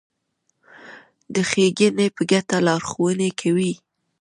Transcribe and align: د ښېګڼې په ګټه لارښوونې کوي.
د 1.33 1.35
ښېګڼې 1.49 2.07
په 2.15 2.21
ګټه 2.31 2.57
لارښوونې 2.67 3.29
کوي. 3.39 3.73